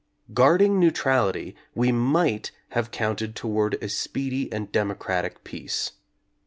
Guarding 0.33 0.79
neutrality, 0.79 1.55
we 1.75 1.91
might 1.91 2.49
have 2.69 2.89
counted 2.89 3.35
to 3.35 3.45
ward 3.45 3.77
a 3.83 3.87
speedy 3.87 4.51
and 4.51 4.71
democratic 4.71 5.43
peace. 5.43 5.91